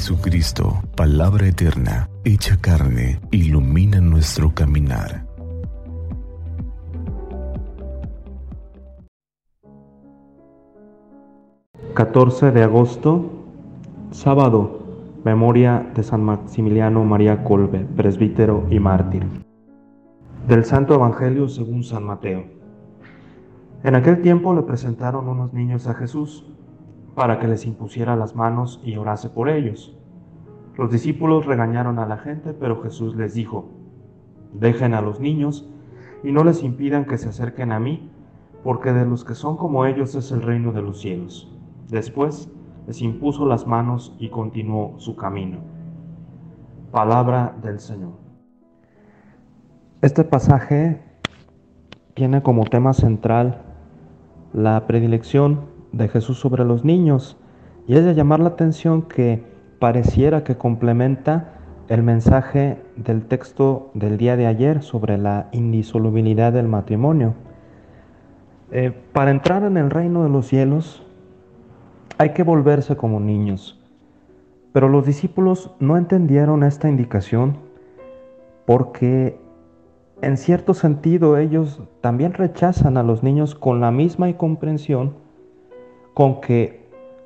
Jesucristo, 0.00 0.80
palabra 0.96 1.46
eterna, 1.46 2.08
hecha 2.24 2.56
carne, 2.56 3.20
ilumina 3.30 4.00
nuestro 4.00 4.54
caminar. 4.54 5.26
...14 11.92 12.50
de 12.50 12.62
agosto... 12.62 13.44
...sábado... 14.10 14.80
...memoria 15.22 15.92
de 15.94 16.02
San 16.02 16.24
Maximiliano 16.24 17.04
María 17.04 17.44
Colbe... 17.44 17.80
...presbítero 17.94 18.66
y 18.70 18.80
mártir... 18.80 19.26
...del 20.48 20.64
Santo 20.64 20.94
Evangelio 20.94 21.46
según 21.46 21.84
San 21.84 22.04
Mateo... 22.04 22.46
En 23.84 23.94
aquel 23.94 24.22
tiempo 24.22 24.54
le 24.54 24.62
presentaron 24.62 25.28
unos 25.28 25.52
niños 25.52 25.86
a 25.88 25.92
Jesús 25.92 26.46
para 27.14 27.38
que 27.38 27.48
les 27.48 27.66
impusiera 27.66 28.16
las 28.16 28.34
manos 28.34 28.80
y 28.82 28.96
orase 28.96 29.28
por 29.28 29.50
ellos. 29.50 29.99
Los 30.80 30.90
discípulos 30.90 31.44
regañaron 31.44 31.98
a 31.98 32.06
la 32.06 32.16
gente, 32.16 32.54
pero 32.54 32.80
Jesús 32.80 33.14
les 33.14 33.34
dijo, 33.34 33.68
dejen 34.54 34.94
a 34.94 35.02
los 35.02 35.20
niños 35.20 35.68
y 36.24 36.32
no 36.32 36.42
les 36.42 36.62
impidan 36.62 37.04
que 37.04 37.18
se 37.18 37.28
acerquen 37.28 37.70
a 37.70 37.78
mí, 37.78 38.10
porque 38.64 38.94
de 38.94 39.04
los 39.04 39.26
que 39.26 39.34
son 39.34 39.58
como 39.58 39.84
ellos 39.84 40.14
es 40.14 40.32
el 40.32 40.40
reino 40.40 40.72
de 40.72 40.80
los 40.80 41.02
cielos. 41.02 41.54
Después 41.90 42.50
les 42.86 43.02
impuso 43.02 43.44
las 43.44 43.66
manos 43.66 44.16
y 44.18 44.30
continuó 44.30 44.94
su 44.96 45.16
camino. 45.16 45.58
Palabra 46.90 47.54
del 47.62 47.78
Señor. 47.78 48.12
Este 50.00 50.24
pasaje 50.24 51.02
tiene 52.14 52.42
como 52.42 52.64
tema 52.64 52.94
central 52.94 53.60
la 54.54 54.86
predilección 54.86 55.60
de 55.92 56.08
Jesús 56.08 56.38
sobre 56.38 56.64
los 56.64 56.86
niños. 56.86 57.36
Y 57.86 57.96
es 57.96 58.04
de 58.06 58.14
llamar 58.14 58.40
la 58.40 58.48
atención 58.48 59.02
que 59.02 59.49
pareciera 59.80 60.44
que 60.44 60.56
complementa 60.56 61.54
el 61.88 62.04
mensaje 62.04 62.80
del 62.94 63.24
texto 63.24 63.90
del 63.94 64.16
día 64.16 64.36
de 64.36 64.46
ayer 64.46 64.82
sobre 64.82 65.18
la 65.18 65.48
indisolubilidad 65.50 66.52
del 66.52 66.68
matrimonio. 66.68 67.34
Eh, 68.70 68.92
para 69.12 69.32
entrar 69.32 69.64
en 69.64 69.76
el 69.76 69.90
reino 69.90 70.22
de 70.22 70.28
los 70.28 70.46
cielos 70.46 71.04
hay 72.18 72.30
que 72.30 72.44
volverse 72.44 72.96
como 72.96 73.18
niños. 73.18 73.80
Pero 74.72 74.88
los 74.88 75.04
discípulos 75.04 75.72
no 75.80 75.96
entendieron 75.96 76.62
esta 76.62 76.88
indicación 76.88 77.56
porque 78.66 79.40
en 80.22 80.36
cierto 80.36 80.74
sentido 80.74 81.38
ellos 81.38 81.82
también 82.02 82.34
rechazan 82.34 82.98
a 82.98 83.02
los 83.02 83.22
niños 83.22 83.54
con 83.54 83.80
la 83.80 83.90
misma 83.90 84.28
incomprensión 84.28 85.14
con 86.14 86.40
que 86.40 86.79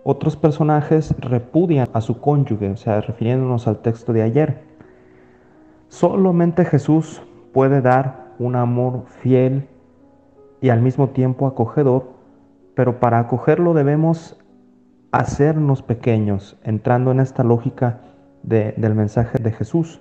otros 0.05 0.37
personajes 0.37 1.15
repudian 1.19 1.89
a 1.93 2.01
su 2.01 2.21
cónyuge, 2.21 2.71
o 2.71 2.77
sea, 2.77 3.01
refiriéndonos 3.01 3.67
al 3.67 3.79
texto 3.79 4.13
de 4.13 4.23
ayer. 4.23 4.63
Solamente 5.89 6.65
Jesús 6.65 7.23
puede 7.53 7.81
dar 7.81 8.35
un 8.39 8.57
amor 8.57 9.05
fiel 9.07 9.67
y 10.61 10.69
al 10.69 10.81
mismo 10.81 11.09
tiempo 11.09 11.47
acogedor, 11.47 12.11
pero 12.75 13.01
para 13.01 13.19
acogerlo 13.19 13.75
debemos 13.75 14.39
hacernos 15.11 15.83
pequeños, 15.83 16.59
entrando 16.63 17.11
en 17.11 17.21
esta 17.21 17.43
lógica 17.43 18.01
del 18.43 18.95
mensaje 18.95 19.39
de 19.39 19.53
Jesús. 19.53 20.01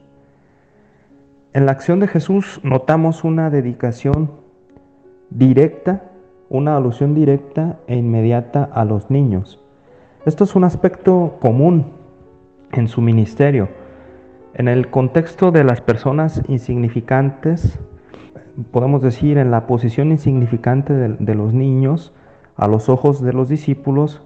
En 1.53 1.65
la 1.65 1.71
acción 1.71 1.99
de 1.99 2.07
Jesús 2.07 2.59
notamos 2.63 3.23
una 3.23 3.49
dedicación 3.49 4.31
directa 5.29 6.09
una 6.53 6.77
alusión 6.77 7.15
directa 7.15 7.79
e 7.87 7.95
inmediata 7.95 8.69
a 8.71 8.85
los 8.85 9.09
niños. 9.09 9.62
Esto 10.25 10.45
es 10.45 10.55
un 10.55 10.63
aspecto 10.63 11.35
común 11.41 11.87
en 12.71 12.87
su 12.87 13.01
ministerio. 13.01 13.67
En 14.53 14.69
el 14.69 14.89
contexto 14.89 15.51
de 15.51 15.65
las 15.65 15.81
personas 15.81 16.41
insignificantes, 16.47 17.77
podemos 18.71 19.01
decir 19.01 19.37
en 19.37 19.51
la 19.51 19.67
posición 19.67 20.11
insignificante 20.11 20.93
de, 20.93 21.35
los 21.35 21.53
niños, 21.53 22.13
a 22.55 22.69
los 22.69 22.87
ojos 22.87 23.21
de 23.21 23.33
los 23.33 23.49
discípulos, 23.49 24.25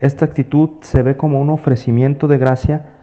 esta 0.00 0.24
actitud 0.24 0.70
se 0.80 1.04
ve 1.04 1.16
como 1.16 1.40
un 1.40 1.50
ofrecimiento 1.50 2.26
de 2.26 2.38
gracia 2.38 2.94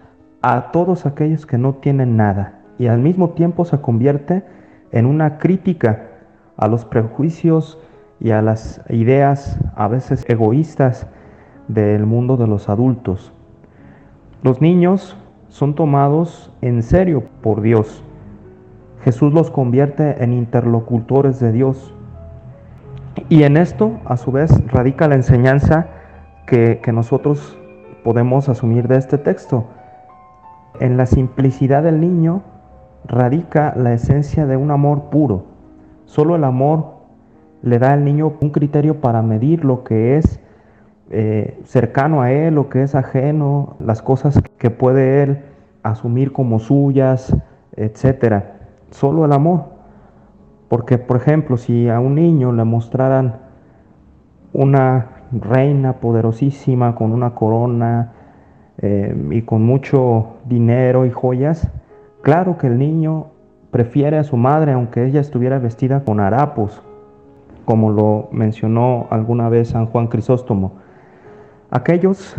a 0.41 0.71
todos 0.71 1.05
aquellos 1.05 1.45
que 1.45 1.57
no 1.57 1.75
tienen 1.75 2.17
nada 2.17 2.59
y 2.77 2.87
al 2.87 2.99
mismo 2.99 3.29
tiempo 3.29 3.63
se 3.63 3.79
convierte 3.79 4.43
en 4.91 5.05
una 5.05 5.37
crítica 5.37 6.09
a 6.57 6.67
los 6.67 6.83
prejuicios 6.83 7.79
y 8.19 8.31
a 8.31 8.41
las 8.41 8.81
ideas 8.89 9.61
a 9.77 9.87
veces 9.87 10.25
egoístas 10.27 11.07
del 11.67 12.05
mundo 12.05 12.37
de 12.37 12.47
los 12.47 12.69
adultos. 12.69 13.31
Los 14.41 14.61
niños 14.61 15.17
son 15.49 15.75
tomados 15.75 16.51
en 16.61 16.83
serio 16.83 17.23
por 17.41 17.61
Dios. 17.61 18.03
Jesús 19.03 19.33
los 19.33 19.51
convierte 19.51 20.23
en 20.23 20.33
interlocutores 20.33 21.39
de 21.39 21.51
Dios. 21.51 21.93
Y 23.29 23.43
en 23.43 23.57
esto, 23.57 23.99
a 24.05 24.17
su 24.17 24.31
vez, 24.31 24.51
radica 24.67 25.07
la 25.07 25.15
enseñanza 25.15 25.87
que, 26.47 26.81
nosotros 26.93 27.57
podemos 28.03 28.49
asumir 28.49 28.87
de 28.87 28.97
este 28.97 29.17
texto. 29.17 29.65
En 30.79 30.97
la 30.97 31.05
simplicidad 31.05 31.83
del 31.83 31.99
niño 31.99 32.41
radica 33.05 33.73
la 33.75 33.93
esencia 33.93 34.45
de 34.45 34.57
un 34.57 34.71
amor 34.71 35.09
puro. 35.09 35.45
Solo 36.05 36.35
el 36.35 36.43
amor 36.43 36.95
le 37.61 37.79
da 37.79 37.93
al 37.93 38.03
niño 38.03 38.33
un 38.41 38.49
criterio 38.49 38.99
para 39.01 39.21
medir 39.21 39.63
lo 39.63 39.83
que 39.83 40.17
es 40.17 40.39
eh, 41.09 41.59
cercano 41.65 42.21
a 42.21 42.31
él, 42.31 42.55
lo 42.55 42.69
que 42.69 42.83
es 42.83 42.95
ajeno, 42.95 43.75
las 43.79 44.01
cosas 44.01 44.41
que 44.57 44.69
puede 44.69 45.23
él 45.23 45.43
asumir 45.83 46.31
como 46.31 46.59
suyas, 46.59 47.35
etc. 47.75 48.43
Solo 48.91 49.25
el 49.25 49.33
amor. 49.33 49.65
Porque, 50.69 50.97
por 50.97 51.17
ejemplo, 51.17 51.57
si 51.57 51.89
a 51.89 51.99
un 51.99 52.15
niño 52.15 52.51
le 52.51 52.63
mostraran 52.63 53.37
una 54.53 55.09
reina 55.31 55.93
poderosísima 55.93 56.95
con 56.95 57.11
una 57.11 57.35
corona 57.35 58.13
eh, 58.77 59.15
y 59.31 59.41
con 59.43 59.63
mucho 59.63 60.37
dinero 60.45 61.05
y 61.05 61.11
joyas, 61.11 61.69
claro 62.21 62.57
que 62.57 62.67
el 62.67 62.77
niño 62.77 63.27
prefiere 63.71 64.17
a 64.17 64.23
su 64.23 64.37
madre 64.37 64.71
aunque 64.71 65.05
ella 65.05 65.19
estuviera 65.19 65.57
vestida 65.57 66.03
con 66.03 66.19
harapos 66.19 66.83
como 67.65 67.91
lo 67.91 68.29
mencionó 68.31 69.07
alguna 69.09 69.49
vez 69.49 69.69
San 69.69 69.85
Juan 69.87 70.07
Crisóstomo. 70.07 70.73
Aquellos 71.75 72.35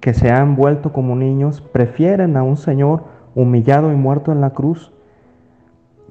que 0.00 0.12
se 0.12 0.32
han 0.32 0.56
vuelto 0.56 0.92
como 0.92 1.14
niños 1.14 1.60
prefieren 1.60 2.36
a 2.36 2.42
un 2.42 2.56
Señor 2.56 3.04
humillado 3.36 3.92
y 3.92 3.94
muerto 3.94 4.32
en 4.32 4.40
la 4.40 4.50
cruz 4.50 4.92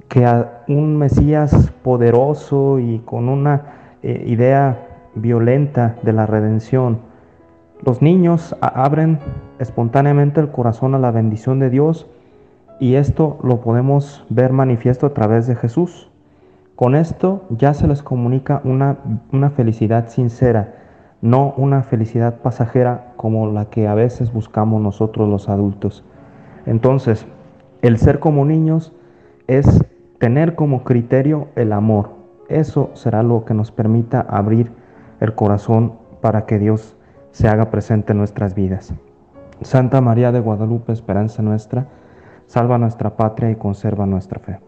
que 0.08 0.24
a 0.24 0.62
un 0.66 0.96
Mesías 0.96 1.70
poderoso 1.82 2.78
y 2.78 3.00
con 3.00 3.28
una 3.28 3.98
eh, 4.02 4.24
idea 4.26 4.86
violenta 5.14 5.96
de 6.02 6.14
la 6.14 6.24
redención. 6.24 7.00
Los 7.84 8.00
niños 8.00 8.56
abren 8.62 9.18
espontáneamente 9.58 10.40
el 10.40 10.50
corazón 10.50 10.94
a 10.94 10.98
la 10.98 11.10
bendición 11.10 11.58
de 11.58 11.68
Dios 11.68 12.06
y 12.80 12.94
esto 12.94 13.38
lo 13.42 13.60
podemos 13.60 14.24
ver 14.30 14.54
manifiesto 14.54 15.04
a 15.04 15.12
través 15.12 15.46
de 15.46 15.56
Jesús. 15.56 16.10
Con 16.74 16.94
esto 16.94 17.44
ya 17.50 17.74
se 17.74 17.86
les 17.86 18.02
comunica 18.02 18.62
una, 18.64 18.96
una 19.30 19.50
felicidad 19.50 20.08
sincera, 20.08 20.85
no 21.26 21.54
una 21.56 21.82
felicidad 21.82 22.36
pasajera 22.36 23.12
como 23.16 23.50
la 23.50 23.64
que 23.64 23.88
a 23.88 23.94
veces 23.94 24.32
buscamos 24.32 24.80
nosotros 24.80 25.28
los 25.28 25.48
adultos. 25.48 26.04
Entonces, 26.66 27.26
el 27.82 27.98
ser 27.98 28.20
como 28.20 28.44
niños 28.44 28.92
es 29.48 29.84
tener 30.18 30.54
como 30.54 30.84
criterio 30.84 31.48
el 31.56 31.72
amor. 31.72 32.10
Eso 32.48 32.90
será 32.94 33.24
lo 33.24 33.44
que 33.44 33.54
nos 33.54 33.72
permita 33.72 34.20
abrir 34.20 34.70
el 35.18 35.34
corazón 35.34 35.94
para 36.20 36.46
que 36.46 36.60
Dios 36.60 36.96
se 37.32 37.48
haga 37.48 37.70
presente 37.70 38.12
en 38.12 38.18
nuestras 38.18 38.54
vidas. 38.54 38.94
Santa 39.62 40.00
María 40.00 40.30
de 40.30 40.38
Guadalupe, 40.38 40.92
esperanza 40.92 41.42
nuestra, 41.42 41.88
salva 42.46 42.78
nuestra 42.78 43.16
patria 43.16 43.50
y 43.50 43.56
conserva 43.56 44.06
nuestra 44.06 44.38
fe. 44.38 44.60